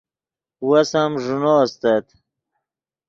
[0.67, 2.05] وس ام ݱینو استت